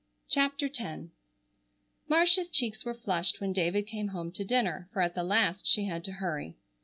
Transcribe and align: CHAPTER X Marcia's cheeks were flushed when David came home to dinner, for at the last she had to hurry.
CHAPTER 0.29 0.65
X 0.79 1.03
Marcia's 2.09 2.49
cheeks 2.49 2.83
were 2.83 2.95
flushed 2.95 3.39
when 3.39 3.53
David 3.53 3.85
came 3.85 4.07
home 4.07 4.31
to 4.31 4.43
dinner, 4.43 4.89
for 4.91 5.03
at 5.03 5.13
the 5.13 5.21
last 5.23 5.67
she 5.67 5.85
had 5.85 6.03
to 6.05 6.13
hurry. 6.13 6.55